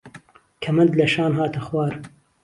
کهمهند 0.61 0.91
لهشان 0.97 1.31
هاته 1.39 1.59
خوار 1.65 1.93